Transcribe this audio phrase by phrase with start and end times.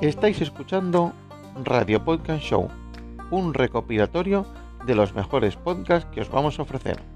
[0.00, 1.12] Estáis escuchando
[1.64, 2.68] Radio Podcast Show,
[3.30, 4.44] un recopilatorio
[4.86, 7.13] de los mejores podcasts que os vamos a ofrecer.